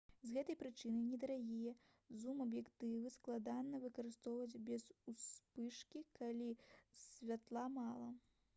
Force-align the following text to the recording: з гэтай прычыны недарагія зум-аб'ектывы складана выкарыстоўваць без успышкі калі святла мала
з 0.27 0.29
гэтай 0.35 0.55
прычыны 0.59 1.01
недарагія 1.09 1.73
зум-аб'ектывы 2.21 3.11
складана 3.17 3.83
выкарыстоўваць 3.85 4.61
без 4.71 4.89
успышкі 5.13 6.05
калі 6.21 6.49
святла 7.07 7.67
мала 7.79 8.09